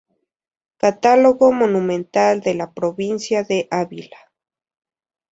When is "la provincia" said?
2.55-3.43